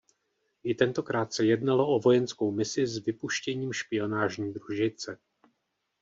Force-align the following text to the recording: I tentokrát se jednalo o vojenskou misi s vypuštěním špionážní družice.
I 0.63 0.75
tentokrát 0.75 1.33
se 1.33 1.45
jednalo 1.45 1.95
o 1.95 1.99
vojenskou 1.99 2.51
misi 2.51 2.87
s 2.87 3.05
vypuštěním 3.05 3.73
špionážní 3.73 4.53
družice. 4.53 5.17